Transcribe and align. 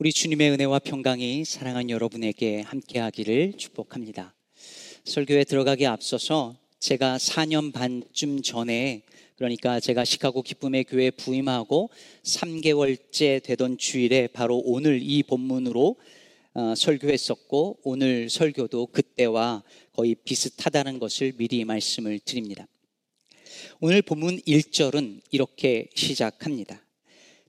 우리 0.00 0.12
주님의 0.12 0.52
은혜와 0.52 0.78
평강이 0.78 1.44
사랑하는 1.44 1.90
여러분에게 1.90 2.60
함께하기를 2.60 3.54
축복합니다. 3.56 4.32
설교에 5.02 5.42
들어가기 5.42 5.88
앞서서 5.88 6.54
제가 6.78 7.16
4년 7.16 7.72
반쯤 7.72 8.42
전에 8.42 9.02
그러니까 9.34 9.80
제가 9.80 10.04
시카고 10.04 10.42
기쁨의 10.42 10.84
교회 10.84 11.10
부임하고 11.10 11.90
3개월째 12.22 13.42
되던 13.42 13.76
주일에 13.76 14.28
바로 14.28 14.62
오늘 14.64 15.02
이 15.02 15.24
본문으로 15.24 15.96
어, 16.54 16.74
설교했었고 16.76 17.80
오늘 17.82 18.30
설교도 18.30 18.86
그때와 18.92 19.64
거의 19.94 20.14
비슷하다는 20.14 21.00
것을 21.00 21.32
미리 21.36 21.64
말씀을 21.64 22.20
드립니다. 22.20 22.68
오늘 23.80 24.02
본문 24.02 24.42
1절은 24.42 25.22
이렇게 25.32 25.88
시작합니다. 25.96 26.84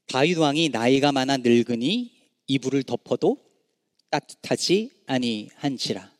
다윗 0.07 0.39
왕이 0.39 0.69
나이가 0.69 1.11
많아 1.11 1.37
늙으니 1.37 2.17
이불을 2.49 2.83
덮어도 2.83 3.37
따뜻하지 4.09 4.89
아니한지라. 5.05 6.11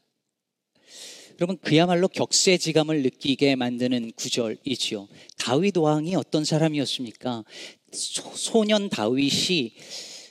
여러분 1.39 1.57
그야말로 1.57 2.07
격세지감을 2.07 3.01
느끼게 3.01 3.55
만드는 3.55 4.11
구절이지요. 4.15 5.07
다윗 5.37 5.77
왕이 5.77 6.15
어떤 6.15 6.45
사람이었습니까? 6.45 7.43
소, 7.91 8.63
년 8.63 8.89
다윗이 8.89 9.73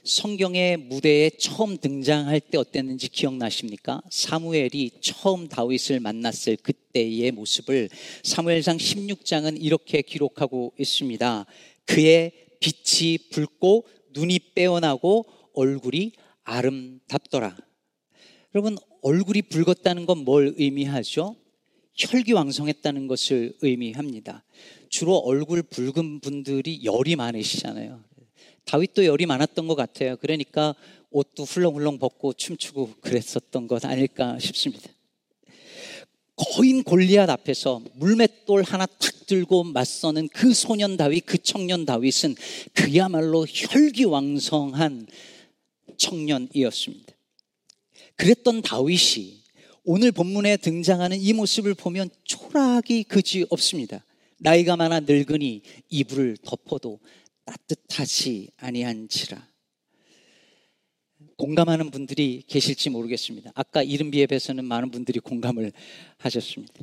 성경의 0.04 0.76
무대에 0.76 1.30
처음 1.30 1.76
등장할 1.76 2.40
때 2.40 2.58
어땠는지 2.58 3.08
기억나십니까? 3.08 4.00
사무엘이 4.10 4.92
처음 5.00 5.48
다윗을 5.48 5.98
만났을 6.00 6.56
그때의 6.56 7.32
모습을 7.32 7.88
사무엘상 8.22 8.76
16장은 8.76 9.56
이렇게 9.60 10.02
기록하고 10.02 10.74
있습니다. 10.78 11.46
그의 11.86 12.32
빛이 12.60 13.18
붉고 13.30 13.86
눈이 14.12 14.40
빼어나고 14.54 15.24
얼굴이 15.58 16.12
아름답더라. 16.44 17.56
여러분, 18.54 18.78
얼굴이 19.02 19.42
붉었다는 19.42 20.06
건 20.06 20.18
뭘 20.24 20.54
의미하죠? 20.56 21.34
혈기왕성했다는 21.94 23.08
것을 23.08 23.56
의미합니다. 23.60 24.44
주로 24.88 25.16
얼굴 25.16 25.62
붉은 25.62 26.20
분들이 26.20 26.84
열이 26.84 27.16
많으시잖아요. 27.16 28.04
다윗도 28.66 29.04
열이 29.04 29.26
많았던 29.26 29.66
것 29.66 29.74
같아요. 29.74 30.16
그러니까 30.16 30.76
옷도 31.10 31.42
훌렁훌렁 31.42 31.98
벗고 31.98 32.32
춤추고 32.34 32.94
그랬었던 33.00 33.66
것 33.66 33.84
아닐까 33.84 34.38
싶습니다. 34.38 34.90
거인 36.36 36.84
골리앗 36.84 37.28
앞에서 37.28 37.82
물맷돌 37.94 38.62
하나 38.62 38.86
탁 38.86 39.26
들고 39.26 39.64
맞서는 39.64 40.28
그 40.28 40.54
소년 40.54 40.96
다윗, 40.96 41.26
그 41.26 41.38
청년 41.38 41.84
다윗은 41.84 42.36
그야말로 42.74 43.44
혈기왕성한 43.44 45.06
청년이었습니다. 45.98 47.12
그랬던 48.16 48.62
다윗이 48.62 49.42
오늘 49.84 50.12
본문에 50.12 50.56
등장하는 50.58 51.20
이 51.20 51.32
모습을 51.32 51.74
보면 51.74 52.10
초라하기 52.24 53.04
그지 53.04 53.46
없습니다. 53.50 54.04
나이가 54.38 54.76
많아 54.76 55.00
늙으니 55.00 55.62
이불을 55.88 56.38
덮어도 56.42 57.00
따뜻하지 57.44 58.50
아니한지라. 58.56 59.48
공감하는 61.36 61.90
분들이 61.90 62.42
계실지 62.46 62.90
모르겠습니다. 62.90 63.52
아까 63.54 63.82
이른 63.82 64.10
비앱에서는 64.10 64.64
많은 64.64 64.90
분들이 64.90 65.20
공감을 65.20 65.72
하셨습니다. 66.18 66.74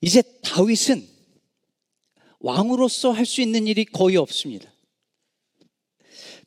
이제 0.00 0.22
다윗은 0.42 1.08
왕으로서 2.40 3.12
할 3.12 3.24
수 3.26 3.40
있는 3.40 3.66
일이 3.66 3.84
거의 3.84 4.16
없습니다. 4.16 4.70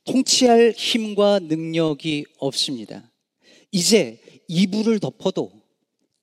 통치할 0.09 0.73
힘과 0.75 1.37
능력이 1.37 2.25
없습니다. 2.39 3.11
이제 3.71 4.19
이불을 4.47 4.99
덮어도 4.99 5.51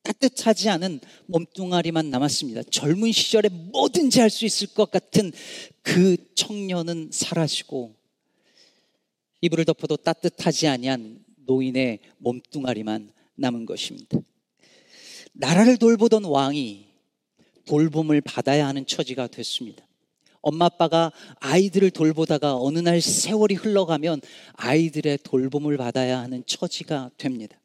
따뜻하지 0.03 0.69
않은 0.71 1.01
몸뚱아리만 1.27 2.11
남았습니다. 2.11 2.65
젊은 2.65 3.13
시절에 3.13 3.49
뭐든지 3.49 4.19
할 4.19 4.29
수 4.29 4.45
있을 4.45 4.67
것 4.75 4.91
같은 4.91 5.33
그 5.83 6.17
청년은 6.35 7.11
사라지고 7.13 7.95
이불을 9.41 9.65
덮어도 9.65 9.97
따뜻하지 9.97 10.67
아니한 10.67 11.25
노인의 11.47 12.01
몸뚱아리만 12.19 13.13
남은 13.37 13.67
것입니다. 13.67 14.19
나라를 15.33 15.77
돌보던 15.77 16.25
왕이 16.25 16.87
돌봄을 17.67 18.21
받아야 18.21 18.67
하는 18.67 18.85
처지가 18.85 19.29
됐습니다. 19.29 19.87
엄마 20.47 20.67
아빠가 20.67 21.11
아이들을 21.41 21.91
돌보다가 21.91 22.55
어느 22.57 22.79
날 22.79 23.01
세월이 23.01 23.57
흘러가면 23.57 24.21
아이들의 24.53 25.19
돌봄을 25.25 25.77
받아야 25.77 26.21
하는 26.21 26.45
처지가 26.47 27.11
됩니다. 27.17 27.61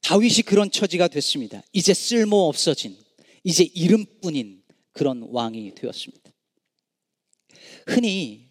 다윗이 0.00 0.42
그런 0.44 0.72
처지가 0.72 1.06
됐습니다. 1.06 1.62
이제 1.72 1.94
쓸모 1.94 2.48
없어진, 2.48 2.96
이제 3.44 3.62
이름뿐인 3.62 4.64
그런 4.90 5.22
왕이 5.30 5.76
되었습니다. 5.76 6.32
흔히 7.86 8.50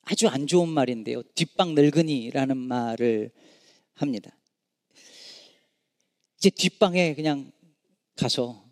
아주 0.00 0.28
안 0.28 0.46
좋은 0.46 0.66
말인데요. 0.66 1.22
뒷방 1.34 1.74
늙은이라는 1.74 2.56
말을 2.56 3.30
합니다. 3.92 4.34
이제 6.38 6.48
뒷방에 6.48 7.14
그냥 7.14 7.52
가서 8.16 8.66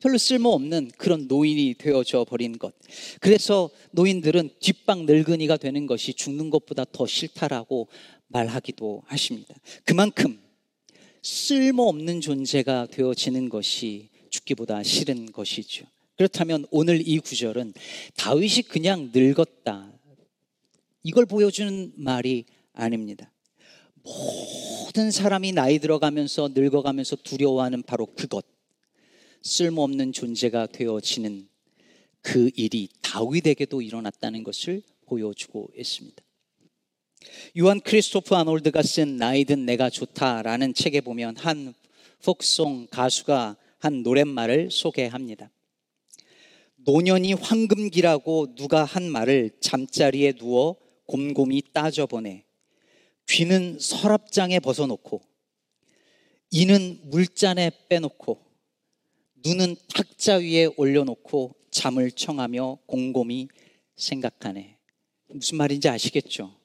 별로 0.00 0.18
쓸모없는 0.18 0.92
그런 0.96 1.26
노인이 1.28 1.74
되어져 1.78 2.24
버린 2.24 2.58
것. 2.58 2.74
그래서 3.20 3.70
노인들은 3.92 4.50
뒷방 4.60 5.06
늙은이가 5.06 5.56
되는 5.56 5.86
것이 5.86 6.14
죽는 6.14 6.50
것보다 6.50 6.84
더 6.90 7.06
싫다라고 7.06 7.88
말하기도 8.28 9.02
하십니다. 9.06 9.54
그만큼 9.84 10.38
쓸모없는 11.22 12.20
존재가 12.20 12.88
되어지는 12.90 13.48
것이 13.48 14.08
죽기보다 14.30 14.82
싫은 14.82 15.32
것이죠. 15.32 15.86
그렇다면 16.16 16.66
오늘 16.70 17.06
이 17.06 17.18
구절은 17.18 17.74
다윗이 18.16 18.62
그냥 18.68 19.10
늙었다. 19.14 19.92
이걸 21.02 21.26
보여주는 21.26 21.92
말이 21.96 22.44
아닙니다. 22.72 23.32
모든 24.02 25.10
사람이 25.10 25.52
나이 25.52 25.78
들어가면서 25.78 26.50
늙어가면서 26.54 27.16
두려워하는 27.16 27.82
바로 27.82 28.06
그것. 28.06 28.44
쓸모없는 29.42 30.12
존재가 30.12 30.66
되어지는 30.66 31.48
그 32.20 32.50
일이 32.54 32.88
다윗에게도 33.02 33.82
일어났다는 33.82 34.42
것을 34.44 34.82
보여주고 35.06 35.70
있습니다. 35.76 36.22
요한 37.58 37.80
크리스토프 37.80 38.34
아놀드가 38.34 38.82
쓴 38.82 39.16
나이든 39.16 39.66
내가 39.66 39.90
좋다라는 39.90 40.74
책에 40.74 41.00
보면 41.00 41.36
한 41.36 41.74
폭송 42.24 42.88
가수가 42.90 43.56
한 43.78 44.02
노랫말을 44.02 44.70
소개합니다. 44.70 45.50
노년이 46.76 47.34
황금기라고 47.34 48.54
누가 48.54 48.84
한 48.84 49.10
말을 49.10 49.50
잠자리에 49.60 50.32
누워 50.32 50.76
곰곰이 51.06 51.62
따져보네. 51.72 52.44
귀는 53.28 53.78
서랍장에 53.78 54.60
벗어놓고, 54.60 55.20
이는 56.50 56.98
물잔에 57.04 57.70
빼놓고, 57.88 58.47
눈은 59.44 59.76
탁자 59.94 60.36
위에 60.36 60.68
올려놓고 60.76 61.54
잠을 61.70 62.10
청하며 62.10 62.78
곰곰이 62.86 63.48
생각하네. 63.96 64.78
무슨 65.28 65.58
말인지 65.58 65.88
아시겠죠? 65.88 66.56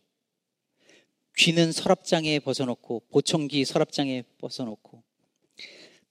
귀는 1.38 1.72
서랍장에 1.72 2.40
벗어놓고 2.40 3.04
보청기 3.12 3.66
서랍장에 3.66 4.24
벗어놓고 4.40 5.04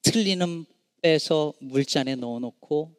틀리는 0.03 0.65
빼서 1.00 1.53
물잔에 1.61 2.17
넣어놓고 2.17 2.93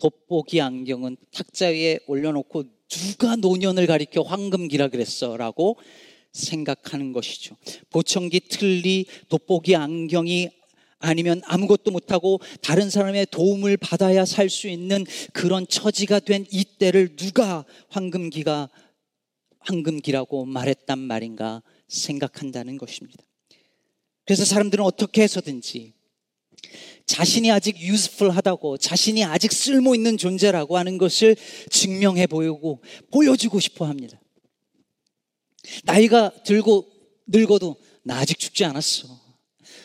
돋보기 0.00 0.60
안경은 0.60 1.16
탁자 1.32 1.66
위에 1.66 2.00
올려놓고 2.06 2.64
누가 2.88 3.36
노년을 3.36 3.86
가리켜 3.86 4.22
황금기라 4.22 4.88
그랬어라고 4.88 5.78
생각하는 6.32 7.12
것이죠. 7.12 7.56
보청기 7.90 8.40
틀리 8.48 9.06
돋보기 9.28 9.76
안경이 9.76 10.50
아니면 11.04 11.42
아무것도 11.44 11.90
못하고 11.90 12.40
다른 12.62 12.88
사람의 12.88 13.26
도움을 13.30 13.76
받아야 13.76 14.24
살 14.24 14.48
수 14.48 14.68
있는 14.68 15.04
그런 15.32 15.66
처지가 15.66 16.20
된 16.20 16.46
이때를 16.50 17.16
누가 17.16 17.64
황금기가 17.88 18.70
황금기라고 19.60 20.44
말했단 20.44 20.98
말인가 20.98 21.62
생각한다는 21.88 22.78
것입니다. 22.78 23.24
그래서 24.26 24.44
사람들은 24.44 24.84
어떻게 24.84 25.22
해서든지 25.22 25.94
자신이 27.06 27.50
아직 27.50 27.80
useful 27.80 28.34
하다고 28.34 28.78
자신이 28.78 29.24
아직 29.24 29.52
쓸모 29.52 29.94
있는 29.94 30.16
존재라고 30.16 30.78
하는 30.78 30.98
것을 30.98 31.36
증명해 31.70 32.26
보이고 32.26 32.82
보여주고 33.10 33.60
싶어 33.60 33.86
합니다. 33.86 34.20
나이가 35.84 36.30
들고 36.44 36.86
늙어도 37.26 37.76
나 38.02 38.18
아직 38.18 38.38
죽지 38.38 38.64
않았어. 38.64 39.23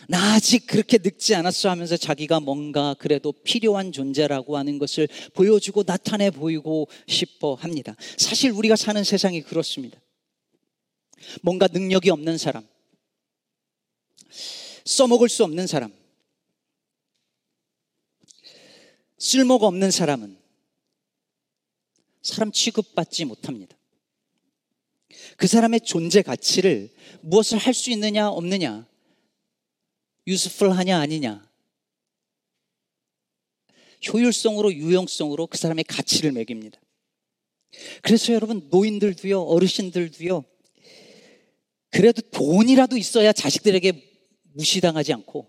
나 0.10 0.34
아직 0.34 0.66
그렇게 0.66 0.98
늙지 0.98 1.36
않았어 1.36 1.70
하면서 1.70 1.96
자기가 1.96 2.40
뭔가 2.40 2.96
그래도 2.96 3.32
필요한 3.32 3.92
존재라고 3.92 4.58
하는 4.58 4.80
것을 4.80 5.08
보여주고 5.36 5.84
나타내 5.84 6.32
보이고 6.32 6.88
싶어 7.06 7.54
합니다. 7.54 7.96
사실 8.18 8.50
우리가 8.50 8.76
사는 8.76 9.04
세상이 9.04 9.44
그렇습니다. 9.44 10.02
뭔가 11.44 11.68
능력이 11.68 12.10
없는 12.10 12.40
사람, 12.40 12.68
써먹을 14.84 15.30
수 15.30 15.44
없는 15.44 15.68
사람, 15.68 15.94
쓸모가 19.20 19.68
없는 19.68 19.92
사람은 19.92 20.40
사람 22.24 22.52
취급받지 22.52 23.26
못합니다. 23.26 23.78
그 25.38 25.46
사람의 25.46 25.82
존재 25.82 26.24
가치를 26.24 26.90
무엇을 27.22 27.60
할 27.60 27.76
수 27.76 27.92
있느냐, 27.92 28.30
없느냐, 28.30 28.88
유스풀하냐, 30.27 31.00
아니냐, 31.00 31.50
효율성으로, 34.07 34.74
유용성으로 34.74 35.48
그 35.48 35.57
사람의 35.57 35.83
가치를 35.86 36.31
매깁니다. 36.31 36.80
그래서 38.01 38.33
여러분, 38.33 38.68
노인들도요, 38.69 39.42
어르신들도요, 39.42 40.44
그래도 41.92 42.21
돈이라도 42.21 42.98
있어야 42.98 43.33
자식들에게 43.33 44.10
무시당하지 44.54 45.13
않고, 45.13 45.48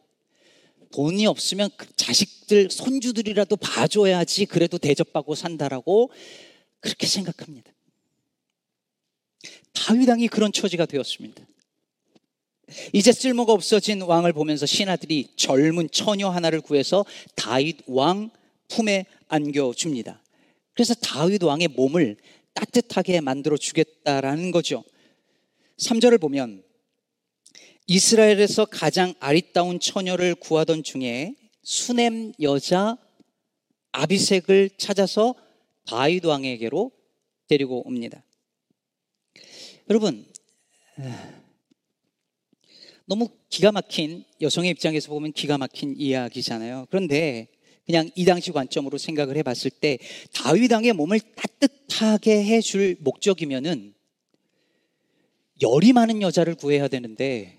돈이 0.92 1.26
없으면 1.26 1.70
그 1.76 1.86
자식들, 1.94 2.70
손주들이라도 2.70 3.56
봐줘야지 3.56 4.46
그래도 4.46 4.76
대접받고 4.78 5.34
산다라고 5.34 6.10
그렇게 6.80 7.06
생각합니다. 7.06 7.72
다윗왕이 9.72 10.28
그런 10.28 10.52
처지가 10.52 10.86
되었습니다. 10.86 11.46
이제 12.92 13.12
쓸모가 13.12 13.52
없어진 13.52 14.02
왕을 14.02 14.32
보면서 14.32 14.66
신하들이 14.66 15.28
젊은 15.36 15.88
처녀 15.90 16.28
하나를 16.28 16.60
구해서 16.60 17.04
다윗 17.34 17.78
왕 17.86 18.30
품에 18.68 19.06
안겨줍니다. 19.28 20.22
그래서 20.74 20.94
다윗 20.94 21.42
왕의 21.42 21.68
몸을 21.68 22.16
따뜻하게 22.54 23.20
만들어 23.20 23.56
주겠다라는 23.56 24.50
거죠. 24.50 24.84
3절을 25.78 26.20
보면 26.20 26.62
이스라엘에서 27.86 28.66
가장 28.66 29.14
아리따운 29.18 29.80
처녀를 29.80 30.34
구하던 30.34 30.82
중에 30.82 31.34
수넴 31.62 32.34
여자 32.40 32.96
아비색을 33.92 34.70
찾아서 34.78 35.34
다윗 35.86 36.24
왕에게로 36.24 36.92
데리고 37.48 37.86
옵니다. 37.86 38.24
여러분 39.88 40.24
너무 43.10 43.28
기가 43.48 43.72
막힌 43.72 44.22
여성의 44.40 44.70
입장에서 44.70 45.08
보면 45.08 45.32
기가 45.32 45.58
막힌 45.58 45.96
이야기잖아요. 45.98 46.86
그런데 46.90 47.48
그냥 47.84 48.08
이 48.14 48.24
당시 48.24 48.52
관점으로 48.52 48.98
생각을 48.98 49.36
해봤을 49.38 49.72
때 49.80 49.98
다윗 50.32 50.70
왕의 50.70 50.92
몸을 50.92 51.18
따뜻하게 51.18 52.44
해줄 52.44 52.96
목적이면은 53.00 53.94
열이 55.60 55.92
많은 55.92 56.22
여자를 56.22 56.54
구해야 56.54 56.86
되는데 56.86 57.58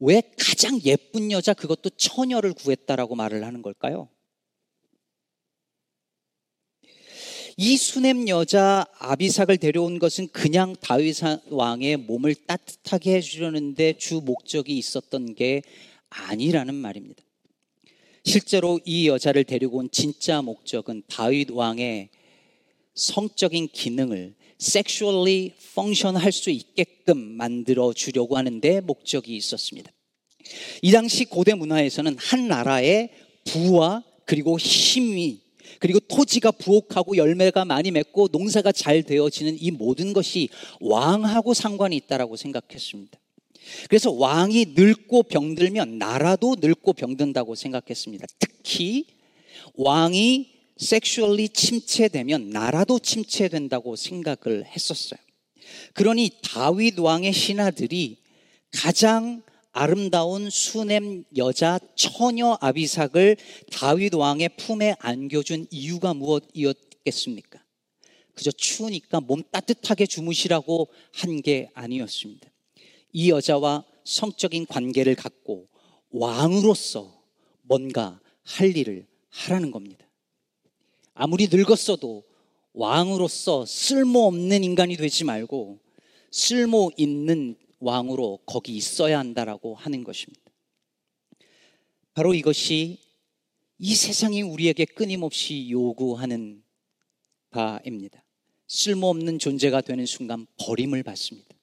왜 0.00 0.20
가장 0.36 0.80
예쁜 0.84 1.30
여자 1.30 1.54
그것도 1.54 1.90
처녀를 1.90 2.52
구했다라고 2.52 3.14
말을 3.14 3.44
하는 3.46 3.62
걸까요? 3.62 4.08
이 7.56 7.76
수넴 7.76 8.28
여자 8.28 8.86
아비삭을 8.98 9.58
데려온 9.58 9.98
것은 9.98 10.28
그냥 10.28 10.74
다윗 10.80 11.18
왕의 11.50 11.98
몸을 11.98 12.34
따뜻하게 12.46 13.16
해주려는데 13.16 13.98
주 13.98 14.22
목적이 14.24 14.78
있었던 14.78 15.34
게 15.34 15.62
아니라는 16.08 16.74
말입니다. 16.74 17.22
실제로 18.24 18.80
이 18.84 19.08
여자를 19.08 19.44
데리고 19.44 19.78
온 19.78 19.90
진짜 19.90 20.40
목적은 20.40 21.02
다윗 21.08 21.50
왕의 21.50 22.08
성적인 22.94 23.68
기능을 23.72 24.34
섹슈얼리 24.58 25.54
펑션할 25.74 26.30
수 26.30 26.50
있게끔 26.50 27.18
만들어 27.18 27.92
주려고 27.92 28.36
하는데 28.36 28.80
목적이 28.80 29.36
있었습니다. 29.36 29.90
이 30.82 30.90
당시 30.92 31.24
고대 31.24 31.54
문화에서는 31.54 32.16
한 32.18 32.48
나라의 32.48 33.10
부와 33.44 34.04
그리고 34.24 34.58
힘이 34.58 35.41
그리고 35.82 35.98
토지가 35.98 36.52
부옥하고 36.52 37.16
열매가 37.16 37.64
많이 37.64 37.90
맺고 37.90 38.28
농사가 38.30 38.70
잘 38.70 39.02
되어지는 39.02 39.56
이 39.58 39.72
모든 39.72 40.12
것이 40.12 40.48
왕하고 40.80 41.54
상관이 41.54 41.96
있다라고 41.96 42.36
생각했습니다. 42.36 43.18
그래서 43.88 44.12
왕이 44.12 44.74
늙고 44.76 45.24
병들면 45.24 45.98
나라도 45.98 46.54
늙고 46.60 46.92
병든다고 46.92 47.56
생각했습니다. 47.56 48.28
특히 48.38 49.06
왕이 49.74 50.52
섹슈얼리 50.76 51.48
침체되면 51.48 52.50
나라도 52.50 53.00
침체된다고 53.00 53.96
생각을 53.96 54.64
했었어요. 54.64 55.18
그러니 55.94 56.30
다윗 56.44 56.96
왕의 57.00 57.32
신하들이 57.32 58.18
가장 58.70 59.42
아름다운 59.72 60.50
수넴 60.50 61.24
여자 61.36 61.78
처녀 61.96 62.56
아비삭을 62.60 63.36
다윗 63.72 64.14
왕의 64.14 64.50
품에 64.56 64.96
안겨준 64.98 65.66
이유가 65.70 66.12
무엇이었겠습니까? 66.14 67.62
그저 68.34 68.50
추우니까 68.50 69.20
몸 69.20 69.42
따뜻하게 69.50 70.06
주무시라고 70.06 70.88
한 71.12 71.40
게 71.42 71.68
아니었습니다. 71.74 72.48
이 73.12 73.30
여자와 73.30 73.84
성적인 74.04 74.66
관계를 74.66 75.14
갖고 75.14 75.68
왕으로서 76.10 77.22
뭔가 77.62 78.20
할 78.42 78.76
일을 78.76 79.06
하라는 79.28 79.70
겁니다. 79.70 80.06
아무리 81.14 81.48
늙었어도 81.50 82.24
왕으로서 82.74 83.66
쓸모없는 83.66 84.64
인간이 84.64 84.96
되지 84.96 85.24
말고 85.24 85.78
쓸모 86.30 86.90
있는 86.96 87.56
왕으로 87.82 88.38
거기 88.46 88.76
있어야 88.76 89.18
한다라고 89.18 89.74
하는 89.74 90.04
것입니다. 90.04 90.40
바로 92.14 92.34
이것이 92.34 92.98
이 93.78 93.94
세상이 93.94 94.42
우리에게 94.42 94.84
끊임없이 94.84 95.68
요구하는 95.70 96.62
바입니다. 97.50 98.22
쓸모없는 98.68 99.38
존재가 99.38 99.80
되는 99.82 100.06
순간 100.06 100.46
버림을 100.58 101.02
받습니다. 101.02 101.54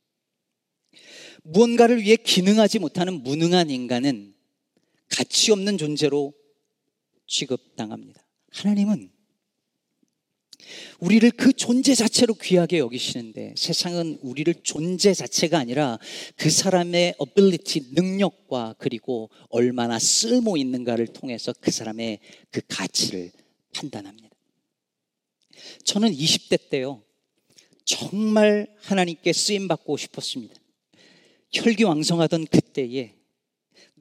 무언가를 1.44 2.02
위해 2.02 2.18
기능하지 2.18 2.80
못하는 2.80 3.24
무능한 3.24 3.70
인간은 3.70 4.36
가치 5.10 5.52
없는 5.52 5.78
존재로 5.78 6.34
취급당합니다. 7.26 8.22
하나님은 8.52 9.19
우리를 11.00 11.32
그 11.32 11.54
존재 11.54 11.96
자체로 11.96 12.34
귀하게 12.34 12.80
여기시는데 12.80 13.56
세상은 13.58 14.20
우리를 14.22 14.54
존재 14.64 15.14
자체가 15.14 15.58
아니라 15.58 15.98
그 16.36 16.50
사람의 16.50 17.16
ability, 17.22 17.92
능력과 17.94 18.76
그리고 18.78 19.30
얼마나 19.50 20.00
쓸모 20.00 20.58
있는가를 20.58 21.08
통해서 21.08 21.54
그 21.60 21.72
사람의 21.72 22.20
그 22.52 22.62
가치를 22.68 23.32
판단합니다. 23.74 24.30
저는 25.84 26.12
20대 26.12 26.70
때요. 26.70 27.04
정말 27.86 28.68
하나님께 28.82 29.34
쓰임 29.34 29.68
받고 29.68 29.98
싶었습니다. 29.98 30.56
혈기왕성하던 31.52 32.48
그때에 32.48 33.16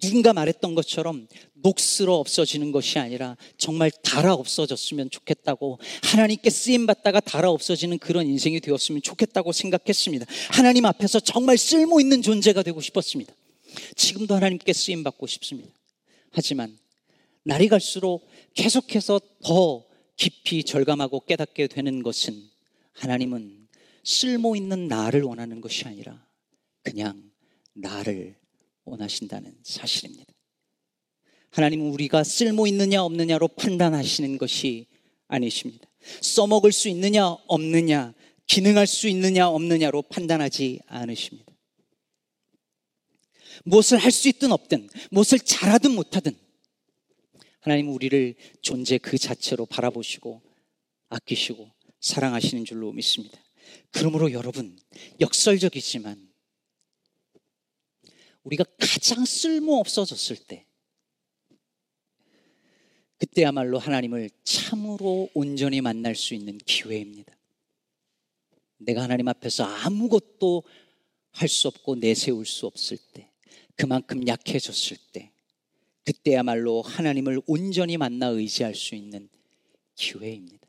누군가 0.01 0.33
말했던 0.33 0.75
것처럼 0.75 1.27
녹슬어 1.55 2.15
없어지는 2.15 2.73
것이 2.73 2.99
아니라 2.99 3.37
정말 3.57 3.91
달아 3.91 4.35
없어졌으면 4.35 5.11
좋겠다고 5.11 5.79
하나님께 6.05 6.51
쓰임 6.51 6.87
받다가 6.87 7.21
달아 7.21 7.51
없어지는 7.51 7.99
그런 7.99 8.27
인생이 8.27 8.61
되었으면 8.61 9.03
좋겠다고 9.03 9.53
생각했습니다. 9.53 10.27
하나님 10.51 10.85
앞에서 10.87 11.21
정말 11.21 11.59
쓸모 11.59 12.01
있는 12.01 12.23
존재가 12.23 12.63
되고 12.63 12.81
싶었습니다. 12.81 13.33
지금도 13.97 14.35
하나님께 14.35 14.73
쓰임 14.73 15.03
받고 15.03 15.27
싶습니다. 15.27 15.71
하지만 16.31 16.79
날이 17.43 17.69
갈수록 17.69 18.29
계속해서 18.55 19.21
더 19.43 19.85
깊이 20.17 20.65
절감하고 20.65 21.21
깨닫게 21.21 21.69
되는 21.69 22.03
것은 22.03 22.43
하나님은 22.93 23.69
쓸모 24.05 24.57
있는 24.57 24.89
나를 24.89 25.23
원하는 25.23 25.61
것이 25.61 25.85
아니라 25.85 26.25
그냥 26.83 27.31
나를 27.75 28.38
원하신다는 28.89 29.55
사실입니다. 29.63 30.33
하나님은 31.51 31.91
우리가 31.91 32.25
쓸모 32.25 32.67
있느냐 32.67 33.03
없느냐로 33.03 33.49
판단하시는 33.49 34.39
것이 34.39 34.87
아니십니다. 35.29 35.89
써먹을 36.23 36.73
수 36.73 36.89
있느냐 36.89 37.27
없느냐, 37.27 38.15
기능할 38.47 38.87
수 38.87 39.09
있느냐 39.09 39.49
없느냐로 39.49 40.03
판단하지 40.03 40.81
않으십니다. 40.87 41.53
무엇을 43.65 43.99
할 43.99 44.13
수 44.13 44.29
있든 44.29 44.53
없든, 44.53 44.89
무엇을 45.11 45.41
잘하든 45.41 45.91
못하든, 45.93 46.37
하나님은 47.61 47.93
우리를 47.93 48.37
존재 48.63 48.99
그 48.99 49.19
자체로 49.19 49.67
바라보시고, 49.67 50.43
아끼시고, 51.09 51.71
사랑하시는 52.01 52.65
줄로 52.65 52.93
믿습니다. 52.93 53.39
그러므로 53.91 54.33
여러분, 54.33 54.79
역설적이지만, 55.21 56.28
우리가 58.49 58.65
가장 58.79 59.25
쓸모 59.27 59.79
없어졌을 59.79 60.37
때, 60.37 60.65
그때야말로 63.19 63.79
하나님을 63.79 64.31
참으로 64.45 65.29
온전히 65.35 65.81
만날 65.81 66.15
수 66.15 66.35
있는 66.35 66.57
기회입니다. 66.59 67.37
내가 68.79 69.03
하나님 69.03 69.29
앞에서 69.29 69.65
아무것도 69.65 70.63
할 71.33 71.49
수 71.49 71.69
없고 71.69 71.97
내세울 71.97 72.47
수 72.47 72.67
없을 72.67 72.97
때, 73.13 73.31
그만큼 73.77 74.27
약해졌을 74.27 74.97
때, 75.13 75.31
그때야말로 76.05 76.81
하나님을 76.81 77.43
온전히 77.47 77.99
만나 77.99 78.29
의지할 78.29 78.75
수 78.75 78.95
있는 78.95 79.29
기회입니다. 79.95 80.67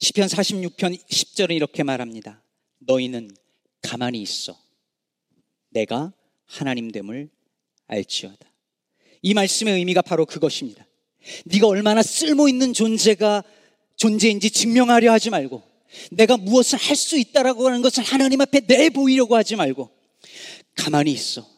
시편 0.00 0.28
46편 0.28 0.98
10절은 1.08 1.56
이렇게 1.56 1.82
말합니다. 1.82 2.42
너희는 2.80 3.34
가만히 3.82 4.20
있어. 4.22 4.58
내가 5.70 6.12
하나님 6.46 6.90
됨을 6.90 7.30
알지어다. 7.86 8.50
이 9.22 9.34
말씀의 9.34 9.74
의미가 9.74 10.02
바로 10.02 10.26
그것입니다. 10.26 10.86
네가 11.46 11.66
얼마나 11.66 12.02
쓸모 12.02 12.48
있는 12.48 12.72
존재가 12.72 13.42
존재인지 13.96 14.50
증명하려 14.50 15.12
하지 15.12 15.30
말고 15.30 15.62
내가 16.12 16.36
무엇을 16.36 16.78
할 16.78 16.96
수 16.96 17.18
있다라고 17.18 17.66
하는 17.66 17.82
것을 17.82 18.04
하나님 18.04 18.40
앞에 18.40 18.60
내보이려고 18.60 19.36
하지 19.36 19.56
말고 19.56 19.90
가만히 20.76 21.12
있어. 21.12 21.48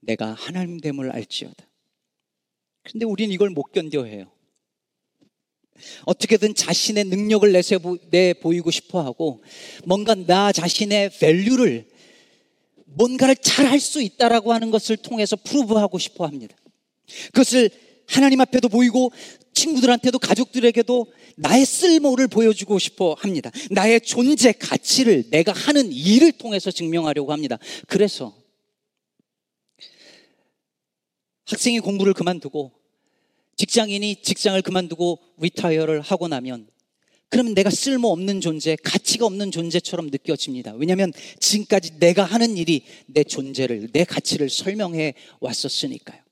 내가 0.00 0.32
하나님 0.34 0.80
됨을 0.80 1.10
알지어다. 1.10 1.66
그런데 2.82 3.04
우리는 3.04 3.32
이걸 3.34 3.50
못 3.50 3.64
견뎌해요. 3.72 4.30
어떻게든 6.04 6.54
자신의 6.54 7.04
능력을 7.04 7.52
내 8.10 8.34
보이고 8.34 8.70
싶어 8.70 9.02
하고 9.02 9.42
뭔가 9.84 10.14
나 10.14 10.52
자신의 10.52 11.10
밸류를 11.18 11.86
뭔가를 12.86 13.36
잘 13.36 13.66
할 13.66 13.80
수 13.80 14.02
있다라고 14.02 14.52
하는 14.52 14.70
것을 14.70 14.96
통해서 14.96 15.36
프루브하고 15.36 15.98
싶어 15.98 16.26
합니다. 16.26 16.56
그것을 17.32 17.70
하나님 18.06 18.40
앞에도 18.40 18.68
보이고 18.68 19.12
친구들한테도 19.52 20.18
가족들에게도 20.18 21.12
나의 21.36 21.64
쓸모를 21.66 22.28
보여주고 22.28 22.78
싶어 22.78 23.14
합니다. 23.14 23.50
나의 23.70 24.00
존재 24.00 24.52
가치를 24.52 25.30
내가 25.30 25.52
하는 25.52 25.92
일을 25.92 26.32
통해서 26.32 26.70
증명하려고 26.70 27.32
합니다. 27.32 27.58
그래서 27.86 28.34
학생이 31.44 31.80
공부를 31.80 32.14
그만두고 32.14 32.72
직장인이 33.58 34.22
직장을 34.22 34.60
그만두고 34.62 35.18
retire를 35.38 36.00
하고 36.00 36.28
나면 36.28 36.68
그러면 37.28 37.52
내가 37.52 37.68
쓸모없는 37.68 38.40
존재, 38.40 38.74
가치가 38.76 39.26
없는 39.26 39.50
존재처럼 39.50 40.06
느껴집니다. 40.06 40.72
왜냐하면 40.74 41.12
지금까지 41.40 41.98
내가 41.98 42.24
하는 42.24 42.56
일이 42.56 42.84
내 43.06 43.22
존재를, 43.22 43.90
내 43.92 44.04
가치를 44.04 44.48
설명해 44.48 45.12
왔었으니까요. 45.40 46.22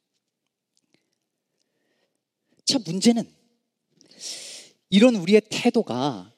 자, 2.64 2.78
문제는 2.86 3.28
이런 4.88 5.16
우리의 5.16 5.42
태도가 5.50 6.32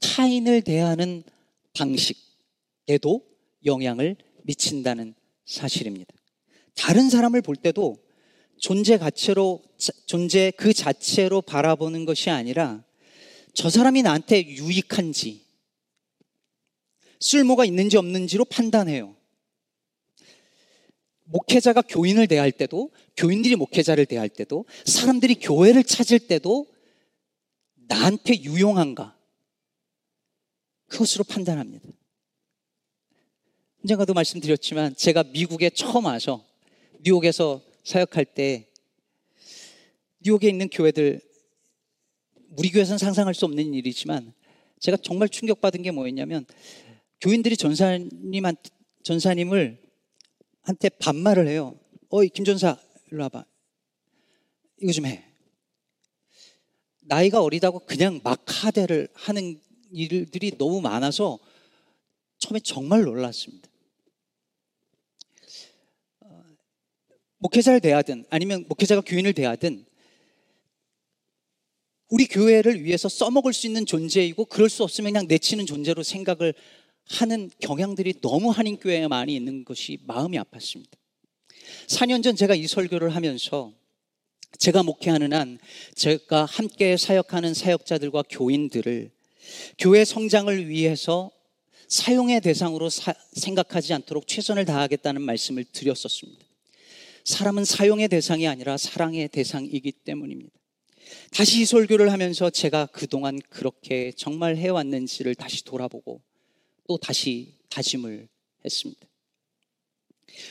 타인을 0.00 0.62
대하는 0.62 1.24
방식에도 1.72 3.26
영향을 3.64 4.16
미친다는 4.44 5.14
사실입니다. 5.46 6.14
다른 6.76 7.10
사람을 7.10 7.42
볼 7.42 7.56
때도 7.56 8.05
존재 8.58 8.98
가치로, 8.98 9.62
존재 10.06 10.50
그 10.56 10.72
자체로 10.72 11.42
바라보는 11.42 12.04
것이 12.04 12.30
아니라 12.30 12.82
저 13.54 13.70
사람이 13.70 14.02
나한테 14.02 14.44
유익한지, 14.46 15.44
쓸모가 17.20 17.64
있는지 17.64 17.96
없는지로 17.96 18.44
판단해요. 18.44 19.16
목회자가 21.24 21.82
교인을 21.82 22.28
대할 22.28 22.52
때도, 22.52 22.90
교인들이 23.16 23.56
목회자를 23.56 24.06
대할 24.06 24.28
때도, 24.28 24.64
사람들이 24.84 25.36
교회를 25.36 25.82
찾을 25.84 26.18
때도 26.20 26.66
나한테 27.88 28.42
유용한가? 28.42 29.16
그것으로 30.86 31.24
판단합니다. 31.24 31.88
언젠가도 33.82 34.14
말씀드렸지만 34.14 34.94
제가 34.96 35.24
미국에 35.24 35.70
처음 35.70 36.04
와서 36.06 36.44
뉴욕에서 37.00 37.60
사역할 37.86 38.24
때 38.24 38.68
뉴욕에 40.18 40.48
있는 40.48 40.68
교회들 40.68 41.20
우리 42.58 42.70
교회에서는 42.70 42.98
상상할 42.98 43.32
수 43.32 43.44
없는 43.44 43.74
일이지만 43.74 44.34
제가 44.80 44.96
정말 44.96 45.28
충격받은 45.28 45.82
게 45.82 45.92
뭐였냐면 45.92 46.46
교인들이 47.20 47.56
전사님한 47.56 48.56
전사님을 49.04 49.80
한테 50.62 50.88
반말을 50.88 51.46
해요. 51.46 51.78
어이 52.08 52.28
김 52.28 52.44
전사 52.44 52.76
일로 53.12 53.22
와봐. 53.22 53.44
이거 54.82 54.92
좀 54.92 55.06
해. 55.06 55.24
나이가 57.02 57.40
어리다고 57.40 57.78
그냥 57.78 58.20
막 58.24 58.42
하대를 58.46 59.08
하는 59.14 59.60
일들이 59.92 60.58
너무 60.58 60.80
많아서 60.80 61.38
처음에 62.38 62.58
정말 62.60 63.02
놀랐습니다. 63.02 63.68
어, 66.20 66.44
목회자를 67.38 67.80
대하든 67.80 68.24
아니면 68.30 68.64
목회자가 68.68 69.02
교인을 69.02 69.32
대하든 69.34 69.84
우리 72.08 72.26
교회를 72.26 72.84
위해서 72.84 73.08
써먹을 73.08 73.52
수 73.52 73.66
있는 73.66 73.84
존재이고 73.84 74.44
그럴 74.44 74.68
수 74.68 74.84
없으면 74.84 75.12
그냥 75.12 75.26
내치는 75.26 75.66
존재로 75.66 76.02
생각을 76.02 76.54
하는 77.08 77.50
경향들이 77.60 78.20
너무 78.20 78.50
한인교회에 78.50 79.08
많이 79.08 79.34
있는 79.34 79.64
것이 79.64 79.98
마음이 80.04 80.38
아팠습니다. 80.38 80.92
4년 81.88 82.22
전 82.22 82.36
제가 82.36 82.54
이 82.54 82.66
설교를 82.66 83.14
하면서 83.14 83.72
제가 84.58 84.82
목회하는 84.82 85.32
한 85.32 85.58
제가 85.94 86.44
함께 86.44 86.96
사역하는 86.96 87.54
사역자들과 87.54 88.24
교인들을 88.30 89.10
교회 89.78 90.04
성장을 90.04 90.68
위해서 90.68 91.30
사용의 91.88 92.40
대상으로 92.40 92.88
사, 92.88 93.14
생각하지 93.32 93.92
않도록 93.94 94.26
최선을 94.26 94.64
다하겠다는 94.64 95.22
말씀을 95.22 95.64
드렸었습니다. 95.64 96.45
사람은 97.26 97.64
사용의 97.64 98.06
대상이 98.06 98.46
아니라 98.46 98.76
사랑의 98.76 99.26
대상이기 99.28 99.90
때문입니다. 99.90 100.52
다시 101.32 101.60
이 101.60 101.66
설교를 101.66 102.12
하면서 102.12 102.50
제가 102.50 102.86
그동안 102.86 103.40
그렇게 103.50 104.12
정말 104.16 104.56
해왔는지를 104.56 105.34
다시 105.34 105.64
돌아보고 105.64 106.22
또 106.86 106.96
다시 106.98 107.54
다짐을 107.68 108.28
했습니다. 108.64 109.06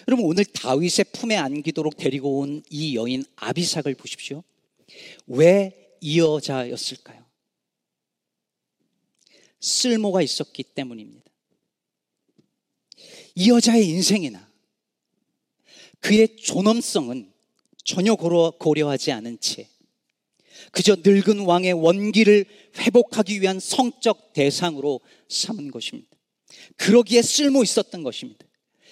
여러분 0.08 0.26
오늘 0.26 0.44
다윗의 0.44 1.06
품에 1.14 1.38
안기도록 1.38 1.96
데리고 1.96 2.40
온 2.40 2.62
이 2.70 2.96
여인 2.96 3.24
아비삭을 3.38 3.96
보십시오. 3.96 4.44
왜 5.28 5.82
이 6.02 6.20
여자였을까요? 6.20 7.26
쓸모가 9.60 10.22
있었기 10.22 10.62
때문입니다. 10.64 11.32
이 13.34 13.50
여자의 13.50 13.88
인생이나 13.88 14.52
그의 16.06 16.36
존엄성은 16.38 17.32
전혀 17.84 18.14
고려 18.14 18.90
하지 18.90 19.12
않은 19.12 19.40
채 19.40 19.68
그저 20.72 20.98
늙은 21.04 21.40
왕의 21.40 21.74
원기를 21.74 22.46
회복하기 22.78 23.42
위한 23.42 23.60
성적 23.60 24.32
대상으로 24.34 25.02
삼은 25.30 25.72
것입니다. 25.72 26.10
그러기에 26.78 27.24
쓸모 27.24 27.64
있었던 27.64 28.04
것입니다. 28.04 28.46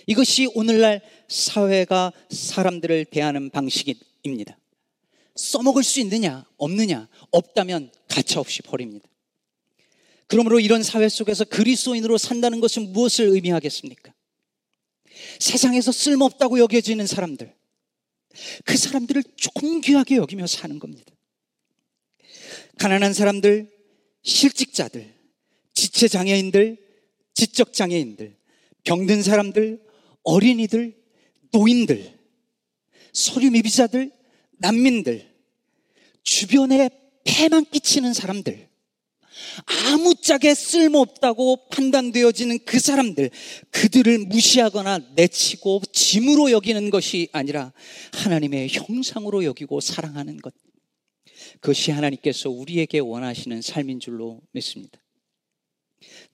이것이 0.07 0.47
오늘날 0.55 1.01
사회가 1.27 2.13
사람들을 2.31 3.05
대하는 3.05 3.51
방식입니다. 3.51 4.57
써먹을 5.35 5.83
수 5.83 5.99
있느냐, 5.99 6.45
없느냐, 6.57 7.07
없다면 7.29 7.91
가차없이 8.07 8.63
버립니다. 8.63 9.07
그러므로 10.25 10.59
이런 10.59 10.81
사회 10.81 11.07
속에서 11.09 11.45
그리스도인으로 11.45 12.17
산다는 12.17 12.59
것은 12.59 12.91
무엇을 12.91 13.27
의미하겠습니까? 13.27 14.12
세상에서 15.39 15.91
쓸모없다고 15.91 16.59
여겨지는 16.59 17.07
사람들, 17.07 17.53
그 18.65 18.77
사람들을 18.77 19.23
존귀하게 19.35 20.15
여기며 20.15 20.47
사는 20.47 20.79
겁니다. 20.79 21.13
가난한 22.77 23.13
사람들, 23.13 23.71
실직자들, 24.23 25.13
지체장애인들, 25.73 26.77
지적장애인들, 27.33 28.35
병든 28.83 29.23
사람들, 29.23 29.81
어린이들, 30.23 30.95
노인들, 31.51 32.17
서류미비자들, 33.13 34.11
난민들, 34.53 35.31
주변에 36.23 36.89
폐만 37.23 37.65
끼치는 37.65 38.13
사람들, 38.13 38.69
아무짝에 39.65 40.53
쓸모없다고 40.53 41.67
판단되어지는 41.69 42.59
그 42.65 42.79
사람들, 42.79 43.29
그들을 43.71 44.19
무시하거나 44.19 44.99
내치고 45.15 45.81
짐으로 45.91 46.51
여기는 46.51 46.89
것이 46.89 47.29
아니라 47.31 47.73
하나님의 48.13 48.69
형상으로 48.69 49.43
여기고 49.43 49.79
사랑하는 49.79 50.37
것. 50.37 50.53
그것이 51.59 51.91
하나님께서 51.91 52.49
우리에게 52.49 52.99
원하시는 52.99 53.61
삶인 53.61 53.99
줄로 53.99 54.41
믿습니다. 54.51 54.99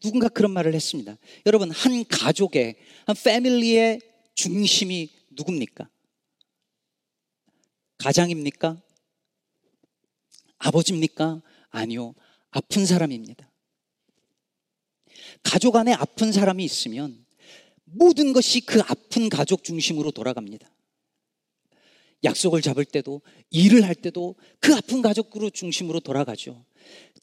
누군가 0.01 0.29
그런 0.29 0.51
말을 0.51 0.73
했습니다. 0.73 1.17
여러분, 1.45 1.71
한 1.71 2.05
가족의, 2.05 2.75
한 3.05 3.15
패밀리의 3.15 4.01
중심이 4.33 5.09
누굽니까? 5.31 5.89
가장입니까? 7.97 8.81
아버지입니까? 10.57 11.41
아니요. 11.69 12.15
아픈 12.51 12.85
사람입니다. 12.85 13.49
가족 15.43 15.75
안에 15.75 15.93
아픈 15.93 16.31
사람이 16.31 16.63
있으면 16.63 17.25
모든 17.85 18.33
것이 18.33 18.61
그 18.61 18.81
아픈 18.81 19.29
가족 19.29 19.63
중심으로 19.63 20.11
돌아갑니다. 20.11 20.69
약속을 22.23 22.61
잡을 22.61 22.83
때도 22.85 23.21
일을 23.49 23.87
할 23.87 23.95
때도 23.95 24.35
그 24.59 24.75
아픈 24.75 25.01
가족으로 25.01 25.49
중심으로 25.49 26.01
돌아가죠. 26.01 26.65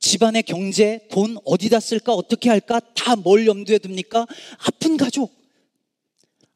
집안의 0.00 0.44
경제, 0.44 1.06
돈 1.10 1.36
어디다 1.44 1.80
쓸까 1.80 2.14
어떻게 2.14 2.48
할까 2.48 2.80
다 2.94 3.16
뭘 3.16 3.46
염두에 3.46 3.78
둡니까? 3.84 4.26
아픈 4.58 4.96
가족. 4.96 5.34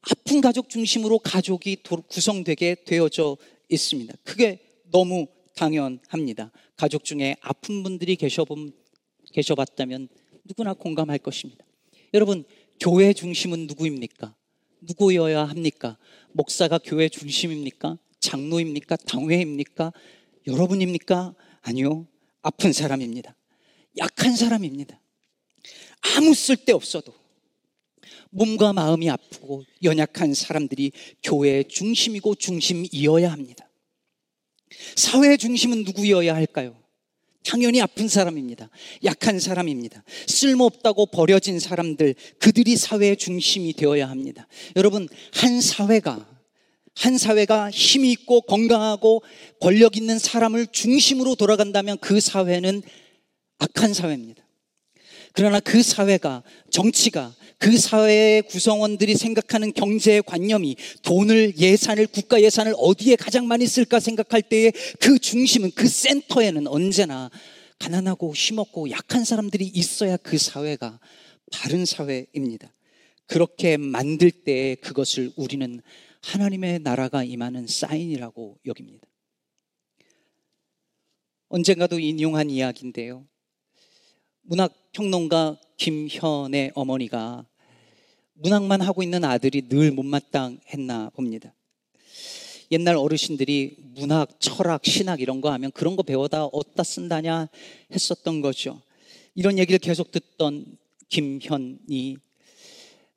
아픈 0.02 0.40
가족 0.40 0.70
중심으로 0.70 1.18
가족이 1.18 1.82
구성되게 2.08 2.84
되어져 2.86 3.36
있습니다. 3.68 4.14
그게 4.24 4.60
너무 4.90 5.26
당연합니다. 5.56 6.52
가족 6.76 7.04
중에 7.04 7.36
아픈 7.40 7.82
분들이 7.82 8.16
계셔본, 8.16 8.72
계셔봤다면 9.32 10.08
누구나 10.44 10.72
공감할 10.72 11.18
것입니다. 11.18 11.64
여러분, 12.14 12.44
교회 12.80 13.12
중심은 13.12 13.66
누구입니까? 13.66 14.34
누구여야 14.80 15.44
합니까? 15.44 15.98
목사가 16.32 16.78
교회 16.82 17.08
중심입니까? 17.08 17.98
장로입니까? 18.20 18.96
당회입니까? 18.96 19.92
여러분입니까? 20.46 21.34
아니요. 21.60 22.06
아픈 22.42 22.72
사람입니다. 22.72 23.36
약한 23.98 24.34
사람입니다. 24.34 25.00
아무 26.16 26.34
쓸데 26.34 26.72
없어도 26.72 27.12
몸과 28.30 28.72
마음이 28.72 29.10
아프고 29.10 29.64
연약한 29.82 30.34
사람들이 30.34 30.92
교회의 31.22 31.68
중심이고 31.68 32.36
중심이어야 32.36 33.30
합니다. 33.30 33.69
사회의 34.96 35.38
중심은 35.38 35.84
누구여야 35.84 36.34
할까요? 36.34 36.76
당연히 37.44 37.80
아픈 37.80 38.06
사람입니다. 38.06 38.68
약한 39.04 39.40
사람입니다. 39.40 40.04
쓸모없다고 40.26 41.06
버려진 41.06 41.58
사람들, 41.58 42.14
그들이 42.38 42.76
사회의 42.76 43.16
중심이 43.16 43.72
되어야 43.72 44.08
합니다. 44.08 44.46
여러분, 44.76 45.08
한 45.32 45.60
사회가, 45.60 46.28
한 46.96 47.18
사회가 47.18 47.70
힘이 47.70 48.12
있고 48.12 48.42
건강하고 48.42 49.22
권력 49.60 49.96
있는 49.96 50.18
사람을 50.18 50.66
중심으로 50.70 51.34
돌아간다면 51.34 51.98
그 51.98 52.20
사회는 52.20 52.82
악한 53.58 53.94
사회입니다. 53.94 54.44
그러나 55.32 55.60
그 55.60 55.82
사회가, 55.82 56.42
정치가 56.70 57.34
그 57.60 57.76
사회의 57.76 58.40
구성원들이 58.40 59.16
생각하는 59.16 59.74
경제의 59.74 60.22
관념이 60.22 60.76
돈을, 61.02 61.58
예산을, 61.58 62.06
국가 62.06 62.40
예산을 62.40 62.72
어디에 62.78 63.16
가장 63.16 63.46
많이 63.46 63.66
쓸까 63.66 64.00
생각할 64.00 64.40
때에 64.40 64.72
그 64.98 65.18
중심은, 65.18 65.72
그 65.72 65.86
센터에는 65.86 66.66
언제나 66.66 67.30
가난하고 67.78 68.34
힘없고 68.34 68.90
약한 68.90 69.26
사람들이 69.26 69.66
있어야 69.66 70.16
그 70.16 70.38
사회가 70.38 71.00
바른 71.52 71.84
사회입니다. 71.84 72.72
그렇게 73.26 73.76
만들 73.76 74.30
때 74.30 74.76
그것을 74.76 75.30
우리는 75.36 75.82
하나님의 76.22 76.78
나라가 76.78 77.24
임하는 77.24 77.66
사인이라고 77.66 78.58
여깁니다. 78.64 79.06
언젠가도 81.50 81.98
인용한 81.98 82.48
이야기인데요. 82.48 83.26
문학 84.40 84.72
평론가 84.92 85.60
김현의 85.76 86.72
어머니가 86.74 87.49
문학만 88.42 88.80
하고 88.80 89.02
있는 89.02 89.22
아들이 89.22 89.68
늘 89.68 89.90
못마땅했나 89.90 91.10
봅니다. 91.10 91.54
옛날 92.72 92.96
어르신들이 92.96 93.76
문학, 93.94 94.40
철학, 94.40 94.84
신학 94.84 95.20
이런 95.20 95.42
거 95.42 95.52
하면 95.52 95.70
그런 95.72 95.94
거 95.94 96.02
배워다 96.02 96.46
어디다 96.46 96.82
쓴다냐 96.82 97.48
했었던 97.92 98.40
거죠. 98.40 98.80
이런 99.34 99.58
얘기를 99.58 99.78
계속 99.78 100.10
듣던 100.10 100.78
김현이 101.08 102.16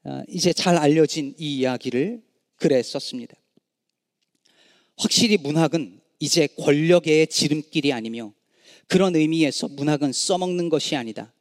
아, 0.03 0.23
이제 0.27 0.51
잘 0.51 0.75
알려진 0.75 1.33
이 1.37 1.59
이야기를 1.59 2.21
글에 2.57 2.83
썼습니다. 2.83 3.35
확실히 4.97 5.37
문학은 5.37 6.01
이제 6.19 6.47
권력의 6.57 7.27
지름길이 7.27 7.93
아니며 7.93 8.33
그런 8.87 9.15
의미에서 9.15 9.69
문학은 9.69 10.11
써먹는 10.11 10.67
것이 10.67 10.97
아니다. 10.97 11.33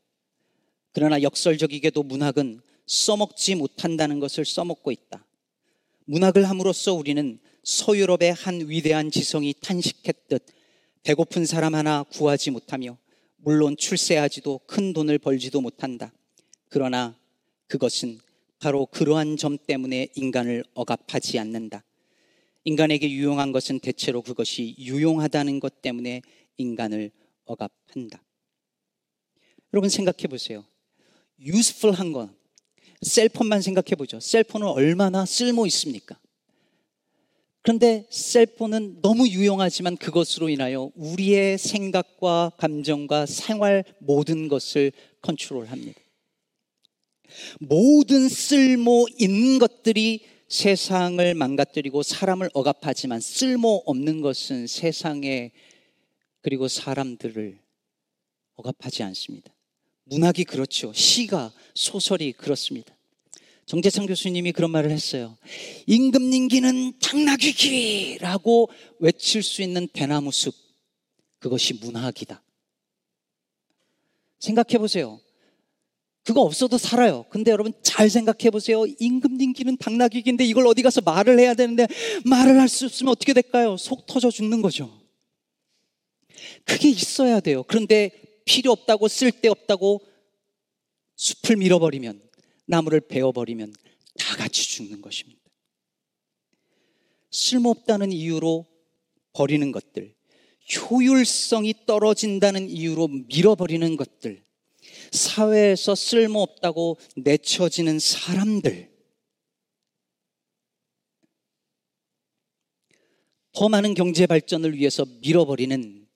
그러나 0.93 1.21
역설적이게도 1.21 2.05
문학은 2.05 2.61
써먹지 2.87 3.55
못한다는 3.55 4.21
것을 4.21 4.45
써먹고 4.45 4.91
있다. 4.91 5.25
문학을 6.07 6.49
함으로써 6.49 6.95
우리는 6.95 7.39
서유럽의 7.65 8.33
한 8.33 8.69
위대한 8.69 9.11
지성이 9.11 9.55
탄식했듯 9.61 10.45
배고픈 11.03 11.47
사람 11.47 11.75
하나 11.75 12.03
구하지 12.05 12.51
못하며 12.51 12.99
물론 13.37 13.77
출세하지도 13.77 14.61
큰 14.67 14.93
돈을 14.93 15.19
벌지도 15.19 15.61
못한다. 15.61 16.13
그러나 16.69 17.17
그것은 17.67 18.21
바로 18.59 18.87
그러한 18.87 19.37
점 19.37 19.59
때문에 19.59 20.09
인간을 20.15 20.65
억압하지 20.75 21.39
않는다. 21.39 21.85
인간에게 22.65 23.11
유용한 23.11 23.51
것은 23.51 23.81
대체로 23.81 24.23
그것이 24.23 24.77
유용하다는 24.79 25.59
것 25.59 25.83
때문에 25.83 26.23
인간을 26.59 27.11
억압한다. 27.45 28.23
여러분 29.73 29.91
생각해 29.91 30.29
보세요. 30.29 30.65
유스풀한 31.41 32.13
건 32.13 32.37
셀폰만 33.03 33.63
생각해 33.63 33.97
보죠. 33.97 34.21
셀폰은 34.21 34.67
얼마나 34.67 35.27
쓸모 35.27 35.67
있습니까? 35.67 36.19
그런데 37.63 38.07
셀폰은 38.11 39.03
너무 39.03 39.29
유용하지만 39.29 39.97
그것으로 39.97 40.49
인하여 40.49 40.91
우리의 40.95 41.59
생각과 41.59 42.53
감정과 42.57 43.27
생활 43.27 43.85
모든 43.99 44.49
것을 44.49 44.93
컨트롤합니다. 45.21 46.01
모든 47.61 48.29
쓸모 48.29 49.07
있는 49.19 49.59
것들이 49.59 50.27
세상을 50.49 51.35
망가뜨리고 51.35 52.03
사람을 52.03 52.51
억압하지만 52.53 53.21
쓸모 53.21 53.85
없는 53.87 54.21
것은 54.21 54.67
세상에 54.67 55.53
그리고 56.43 56.69
사람들을 56.69 57.59
억압하지 58.57 59.05
않습니다. 59.05 59.52
문학이 60.05 60.45
그렇죠. 60.45 60.93
시가, 60.93 61.53
소설이 61.75 62.33
그렇습니다. 62.33 62.95
정재창 63.67 64.07
교수님이 64.07 64.53
그런 64.53 64.71
말을 64.71 64.91
했어요. 64.91 65.37
임금님기는 65.87 66.99
당나귀기라고 66.99 68.69
외칠 68.99 69.43
수 69.43 69.63
있는 69.63 69.89
대나무 69.93 70.33
숲. 70.33 70.55
그것이 71.39 71.75
문학이다. 71.75 72.43
생각해 74.41 74.79
보세요. 74.79 75.21
그거 76.25 76.43
없어도 76.43 76.79
살아요. 76.79 77.25
근데 77.31 77.51
여러분 77.51 77.73
잘 77.83 78.11
생각해 78.11 78.51
보세요. 78.51 78.85
임금님기는 78.99 79.77
당나귀기인데 79.77 80.45
이걸 80.45 80.67
어디 80.67 80.83
가서 80.83 81.01
말을 81.01 81.39
해야 81.39 81.55
되는데 81.55 81.87
말을 82.25 82.61
할 82.61 82.69
수 82.69 82.87
없으면 82.87 83.11
어떻게 83.13 83.33
될까요? 83.33 83.77
속 83.77 84.07
터져 84.07 84.31
죽는 84.31 84.63
거죠. 84.63 85.01
그게 86.65 86.89
있어야 86.91 87.41
돼요. 87.41 87.65
그런데 87.65 88.11
필요 88.45 88.73
없다고 88.73 89.09
쓸데 89.09 89.49
없다고 89.49 90.01
숲을 91.17 91.57
밀어버리면 91.57 92.23
나무를 92.67 93.01
베어버리면 93.01 93.75
다 94.19 94.37
같이 94.37 94.63
죽는 94.69 95.01
것입니다. 95.01 95.41
쓸모없다는 97.31 98.13
이유로 98.13 98.67
버리는 99.33 99.73
것들, 99.73 100.15
효율성이 100.91 101.75
떨어진다는 101.87 102.69
이유로 102.69 103.09
밀어버리는 103.09 103.97
것들, 103.97 104.45
사회에서 105.13 105.95
쓸모없다고 105.95 106.99
내쳐지는 107.17 107.99
사람들, 107.99 108.93
더 113.53 113.69
많은 113.69 113.95
경제 113.95 114.27
발전을 114.27 114.75
위해서 114.75 115.05
밀어버리는 115.21 116.09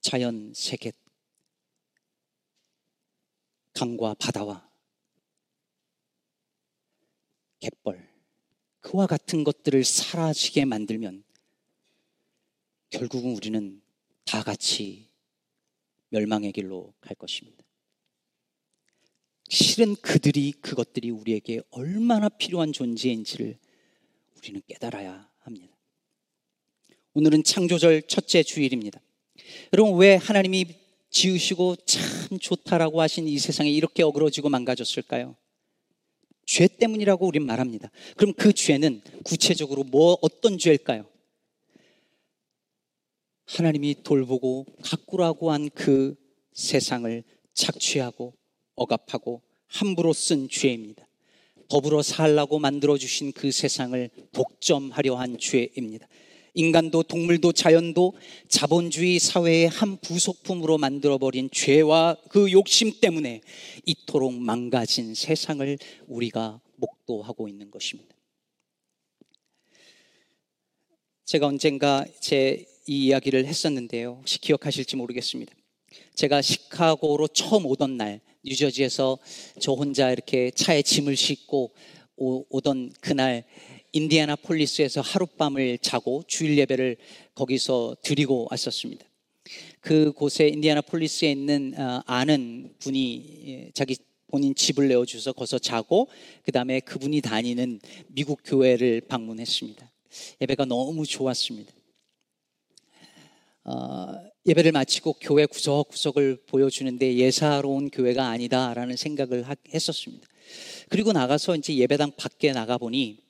자연 0.00 0.52
세계 0.54 0.92
강과 3.76 4.14
바다와 4.14 4.66
갯벌 7.60 8.08
그와 8.80 9.06
같은 9.06 9.44
것들을 9.44 9.84
사라지게 9.84 10.64
만들면 10.64 11.22
결국은 12.88 13.36
우리는 13.36 13.82
다 14.24 14.42
같이 14.42 15.10
멸망의 16.08 16.52
길로 16.52 16.94
갈 17.02 17.14
것입니다. 17.16 17.64
실은 19.48 19.94
그들이 19.96 20.52
그것들이 20.52 21.10
우리에게 21.10 21.60
얼마나 21.70 22.30
필요한 22.30 22.72
존재인지를 22.72 23.58
우리는 24.36 24.62
깨달아야 24.66 25.30
합니다. 25.40 25.76
오늘은 27.12 27.44
창조절 27.44 28.02
첫째 28.08 28.42
주일입니다. 28.42 29.00
여러분 29.74 29.98
왜 29.98 30.14
하나님이 30.14 30.85
지으시고 31.16 31.76
참 31.86 32.38
좋다라고 32.38 33.00
하신 33.00 33.26
이 33.26 33.38
세상에 33.38 33.70
이렇게 33.70 34.02
어그러지고 34.02 34.50
망가졌을까요? 34.50 35.34
죄 36.44 36.68
때문이라고 36.68 37.26
우린 37.26 37.46
말합니다. 37.46 37.90
그럼 38.16 38.34
그 38.34 38.52
죄는 38.52 39.00
구체적으로 39.24 39.82
뭐 39.84 40.18
어떤 40.20 40.58
죄일까요? 40.58 41.06
하나님이 43.46 44.02
돌보고 44.02 44.66
가꾸라고 44.82 45.52
한 45.52 45.70
그 45.70 46.14
세상을 46.52 47.24
착취하고 47.54 48.34
억압하고 48.74 49.40
함부로 49.68 50.12
쓴 50.12 50.50
죄입니다. 50.50 51.06
더불어 51.68 52.02
살라고 52.02 52.58
만들어 52.58 52.98
주신 52.98 53.32
그 53.32 53.50
세상을 53.50 54.10
독점하려 54.32 55.16
한 55.16 55.38
죄입니다. 55.38 56.08
인간도 56.56 57.04
동물도 57.04 57.52
자연도 57.52 58.14
자본주의 58.48 59.20
사회의 59.20 59.68
한 59.68 59.96
부속품으로 59.98 60.78
만들어버린 60.78 61.50
죄와 61.52 62.16
그 62.28 62.50
욕심 62.50 62.98
때문에 63.00 63.42
이토록 63.84 64.34
망가진 64.34 65.14
세상을 65.14 65.78
우리가 66.08 66.60
목도하고 66.76 67.46
있는 67.48 67.70
것입니다. 67.70 68.16
제가 71.24 71.46
언젠가 71.46 72.04
제 72.20 72.66
이 72.88 73.06
이야기를 73.06 73.46
했었는데요. 73.46 74.18
혹시 74.20 74.40
기억하실지 74.40 74.94
모르겠습니다. 74.94 75.52
제가 76.14 76.40
시카고로 76.40 77.26
처음 77.28 77.66
오던 77.66 77.96
날, 77.96 78.20
뉴저지에서 78.44 79.18
저 79.58 79.72
혼자 79.72 80.12
이렇게 80.12 80.52
차에 80.52 80.82
짐을 80.82 81.16
싣고 81.16 81.74
오, 82.16 82.60
던 82.60 82.92
그날 83.00 83.44
인디애나 83.96 84.36
폴리스에서 84.36 85.00
하룻밤을 85.00 85.78
자고 85.78 86.22
주일 86.26 86.58
예배를 86.58 86.98
거기서 87.34 87.96
드리고 88.02 88.46
왔었습니다. 88.50 89.06
그 89.80 90.12
곳에 90.12 90.48
인디애나 90.48 90.82
폴리스에 90.82 91.30
있는 91.30 91.72
어, 91.78 92.02
아는 92.04 92.74
분이 92.78 93.44
예, 93.46 93.70
자기 93.72 93.96
본인 94.26 94.54
집을 94.54 94.88
내어주서 94.88 95.32
거기서 95.32 95.60
자고 95.60 96.08
그 96.44 96.52
다음에 96.52 96.80
그분이 96.80 97.22
다니는 97.22 97.80
미국 98.08 98.40
교회를 98.44 99.00
방문했습니다. 99.02 99.90
예배가 100.42 100.66
너무 100.66 101.06
좋았습니다. 101.06 101.72
어, 103.64 104.12
예배를 104.44 104.72
마치고 104.72 105.14
교회 105.20 105.46
구석구석을 105.46 106.42
보여주는데 106.46 107.16
예사로운 107.16 107.88
교회가 107.88 108.28
아니다라는 108.28 108.96
생각을 108.96 109.46
했었습니다. 109.72 110.28
그리고 110.90 111.12
나가서 111.12 111.56
이제 111.56 111.74
예배당 111.74 112.12
밖에 112.16 112.52
나가 112.52 112.76
보니 112.76 113.25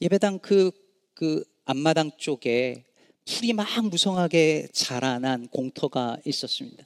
예배당 0.00 0.38
그, 0.40 0.70
그 1.14 1.44
앞마당 1.64 2.10
쪽에 2.18 2.84
풀이 3.24 3.52
막 3.52 3.66
무성하게 3.82 4.68
자라난 4.72 5.48
공터가 5.48 6.18
있었습니다. 6.24 6.84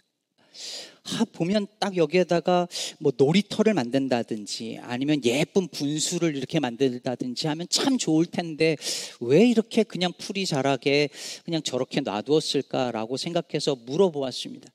아, 1.11 1.25
보면 1.33 1.67
딱 1.79 1.97
여기에다가 1.97 2.69
뭐 2.99 3.13
놀이터를 3.17 3.73
만든다든지 3.75 4.79
아니면 4.83 5.25
예쁜 5.25 5.69
분수를 5.69 6.37
이렇게 6.37 6.61
만든다든지 6.61 7.47
하면 7.47 7.67
참 7.71 7.97
좋을 7.97 8.27
텐데 8.27 8.77
왜 9.21 9.49
이렇게 9.49 9.85
그냥 9.85 10.13
풀이 10.19 10.45
자라게 10.45 11.09
그냥 11.45 11.63
저렇게 11.63 12.01
놔두었을까라고 12.01 13.17
생각해서 13.17 13.75
물어보았습니다. 13.75 14.71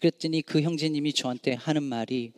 그랬더니 0.00 0.42
그 0.42 0.60
형제님이 0.62 1.12
저한테 1.12 1.52
하는 1.52 1.82
말이 1.82 2.32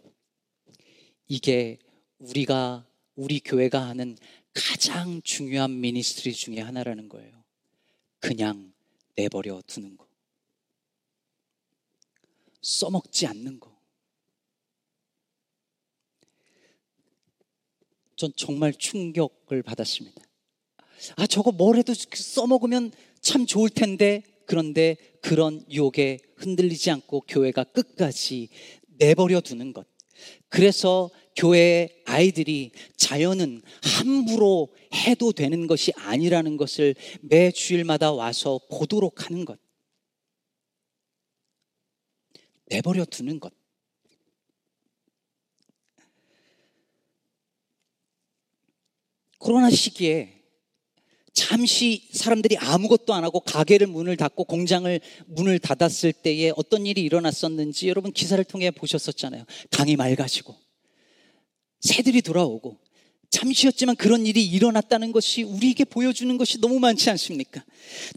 이게 1.27 1.79
우리가 2.19 2.87
우리 3.17 3.41
교회가 3.41 3.81
하는 3.81 4.17
가장 4.59 5.23
중요한 5.23 5.81
미니스트리 5.81 6.33
중에 6.33 6.59
하나라는 6.61 7.09
거예요. 7.09 7.45
그냥 8.19 8.73
내버려 9.15 9.63
두는 9.69 9.97
거. 9.97 10.07
써먹지 12.61 13.29
않는 13.29 13.61
거. 13.61 13.79
전 18.17 18.33
정말 18.35 18.75
충격을 18.75 19.63
받았습니다. 19.63 20.21
아, 21.15 21.27
저거 21.29 21.53
뭘 21.53 21.77
해도 21.77 21.95
써먹으면 21.95 22.91
참 23.21 23.47
좋을 23.47 23.71
텐데, 23.71 24.25
그런데 24.45 24.97
그런 25.23 25.65
유혹에 25.71 26.19
흔들리지 26.37 26.91
않고 26.91 27.21
교회가 27.29 27.63
끝까지 27.63 28.49
내버려 28.87 29.41
두는 29.41 29.73
것. 29.73 29.87
그래서 30.49 31.11
교회 31.37 31.89
아이들이 32.05 32.73
자연은 32.97 33.63
함부로 33.83 34.75
해도 34.93 35.33
되는 35.33 35.67
것이 35.67 35.93
아니라는 35.97 36.57
것을 36.57 36.95
매 37.21 37.51
주일마다 37.51 38.13
와서 38.13 38.61
보도록 38.71 39.25
하는 39.25 39.45
것. 39.45 39.59
내버려 42.67 43.05
두는 43.05 43.41
것. 43.41 43.53
코로나 49.39 49.71
시기에 49.71 50.38
잠시 51.39 52.03
사람들이 52.11 52.57
아무것도 52.57 53.15
안 53.15 53.23
하고 53.23 53.39
가게를 53.39 53.87
문을 53.87 54.17
닫고 54.17 54.43
공장을 54.43 55.01
문을 55.29 55.61
닫았을 55.61 56.13
때에 56.13 56.51
어떤 56.57 56.85
일이 56.85 57.03
일어났었는지 57.03 57.89
여러분 57.89 58.13
기사를 58.13 58.43
통해 58.43 58.73
보셨었잖아요. 58.73 59.45
강이 59.71 59.95
맑아지고 59.95 60.57
새들이 61.79 62.23
돌아오고 62.23 62.79
잠시였지만 63.31 63.95
그런 63.95 64.27
일이 64.27 64.45
일어났다는 64.45 65.13
것이 65.13 65.45
우리에게 65.45 65.85
보여주는 65.85 66.37
것이 66.37 66.61
너무 66.61 66.81
많지 66.81 67.09
않습니까? 67.11 67.63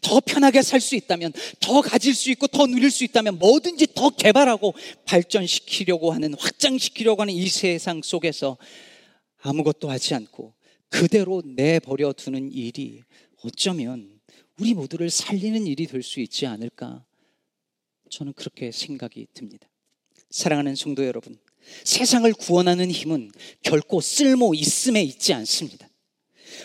더 0.01 0.19
편하게 0.19 0.63
살 0.63 0.79
수 0.79 0.95
있다면, 0.95 1.33
더 1.59 1.81
가질 1.81 2.15
수 2.15 2.31
있고, 2.31 2.47
더 2.47 2.65
누릴 2.65 2.89
수 2.89 3.03
있다면, 3.03 3.37
뭐든지 3.37 3.87
더 3.93 4.09
개발하고 4.09 4.73
발전시키려고 5.03 6.13
하는, 6.13 6.33
확장시키려고 6.39 7.23
하는 7.23 7.33
이 7.33 7.45
세상 7.49 8.01
속에서 8.01 8.57
아무것도 9.41 9.89
하지 9.89 10.15
않고 10.15 10.53
그대로 10.91 11.41
내버려 11.43 12.13
두는 12.13 12.51
일이 12.51 13.01
어쩌면 13.43 14.19
우리 14.59 14.73
모두를 14.75 15.09
살리는 15.09 15.65
일이 15.65 15.87
될 15.87 16.03
수 16.03 16.19
있지 16.19 16.45
않을까? 16.45 17.03
저는 18.09 18.33
그렇게 18.33 18.71
생각이 18.71 19.27
듭니다. 19.33 19.67
사랑하는 20.29 20.75
성도 20.75 21.05
여러분, 21.05 21.39
세상을 21.85 22.31
구원하는 22.33 22.91
힘은 22.91 23.31
결코 23.63 24.01
쓸모 24.01 24.53
있음에 24.53 25.01
있지 25.01 25.33
않습니다. 25.33 25.89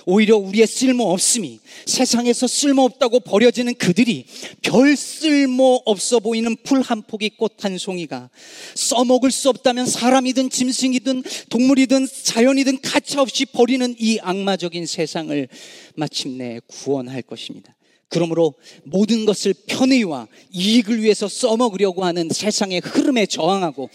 오히려 0.06 0.36
우리의 0.36 0.66
쓸모 0.66 1.04
없음이 1.12 1.60
세상에서 1.84 2.46
쓸모 2.46 2.82
없다고 2.84 3.20
버려지는 3.20 3.74
그들이 3.74 4.26
별 4.62 4.96
쓸모 4.96 5.82
없어 5.84 6.20
보이는 6.20 6.56
풀 6.64 6.86
한 6.86 7.02
포기 7.02 7.30
꽃 7.30 7.56
한 7.62 7.78
송이가 7.78 8.30
써먹을 8.74 9.30
수 9.30 9.48
없다면 9.48 9.86
사람이든 9.86 10.50
짐승이든 10.50 11.22
동물이든 11.50 12.06
자연이든 12.24 12.80
가차없이 12.80 13.46
버리는 13.46 13.94
이 13.98 14.18
악마적인 14.20 14.86
세상을 14.86 15.48
마침내 15.96 16.60
구원할 16.68 17.22
것입니다. 17.22 17.74
그러므로 18.08 18.54
모든 18.84 19.26
것을 19.26 19.52
편의와 19.66 20.28
이익을 20.52 21.02
위해서 21.02 21.28
써먹으려고 21.28 22.04
하는 22.04 22.28
세상의 22.28 22.80
흐름에 22.84 23.26
저항하고 23.26 23.90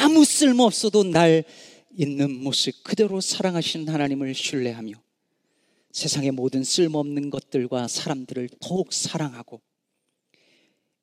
아무 0.00 0.24
쓸모 0.24 0.64
없어도 0.64 1.04
날 1.04 1.44
있는 1.98 2.32
모습 2.42 2.82
그대로 2.82 3.20
사랑하시는 3.20 3.88
하나님을 3.88 4.34
신뢰하며 4.34 4.94
세상의 5.92 6.30
모든 6.30 6.64
쓸모없는 6.64 7.30
것들과 7.30 7.86
사람들을 7.86 8.48
더욱 8.60 8.92
사랑하고 8.92 9.60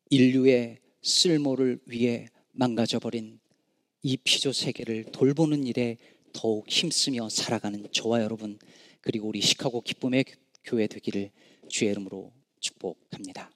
인류의 0.10 0.80
쓸모를 1.02 1.80
위해 1.86 2.28
망가져버린 2.52 3.40
이 4.02 4.18
피조 4.18 4.52
세계를 4.52 5.06
돌보는 5.12 5.66
일에 5.66 5.98
더욱 6.34 6.68
힘쓰며 6.68 7.30
살아가는 7.30 7.86
저와 7.92 8.22
여러분 8.24 8.58
그리고 9.02 9.28
우리 9.28 9.42
시카고 9.42 9.82
기쁨의 9.82 10.26
교회 10.64 10.88
되기를 10.88 11.32
주의 11.70 11.92
이름으로 11.92 12.34
축복합니다. 12.60 13.52